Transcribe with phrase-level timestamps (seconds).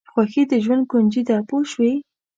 [0.13, 1.93] خوښي د ژوند کونجي ده پوه شوې!.